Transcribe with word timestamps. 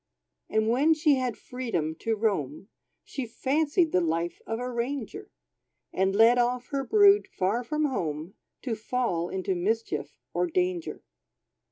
And 0.49 0.67
when 0.67 0.95
she 0.95 1.13
had 1.17 1.37
freedom 1.37 1.93
to 1.99 2.15
roam, 2.15 2.69
She 3.03 3.27
fancied 3.27 3.91
the 3.91 4.01
life 4.01 4.41
of 4.47 4.57
a 4.57 4.67
ranger; 4.71 5.29
And 5.93 6.15
led 6.15 6.39
off 6.39 6.69
her 6.69 6.83
brood, 6.83 7.27
far 7.27 7.63
from 7.63 7.85
home, 7.85 8.33
To 8.63 8.73
fall 8.73 9.29
into 9.29 9.53
mischief 9.53 10.17
or 10.33 10.47
danger. 10.47 11.03